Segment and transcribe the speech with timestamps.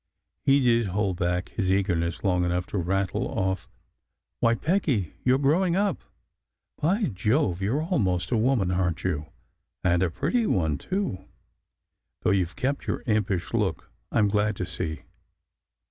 [0.41, 3.69] He did hold back his eagerness long enough to rattle off,
[4.39, 6.01] "Why, Peggy, you re growing up!
[6.79, 9.27] By Jove, you re al most a woman, aren t you?
[9.83, 11.19] and a pretty one, too
[12.21, 15.03] though you ve kept your impish look, I m glad to see!"